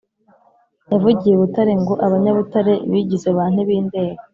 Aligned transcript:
yavugiye 0.91 1.33
i 1.35 1.39
Butare 1.41 1.73
ngo 1.81 1.93
Abanyabutare 2.05 2.73
bigize 2.91 3.29
ba 3.37 3.45
ntibindeba 3.53 4.21